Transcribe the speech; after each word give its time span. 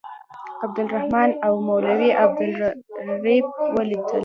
عبدالرحمن 0.63 1.29
او 1.45 1.53
مولوي 1.67 2.09
عبدالرب 2.21 2.77
ولیدل. 3.75 4.19